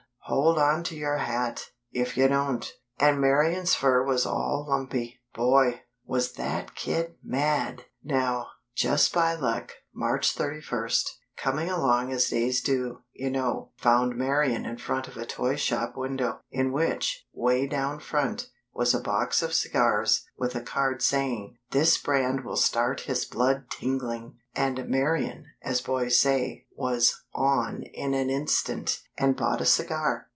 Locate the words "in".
14.65-14.77, 16.49-16.71, 27.83-28.13